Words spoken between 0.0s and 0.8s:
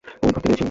ঐ ঘর থেকে এনেছি।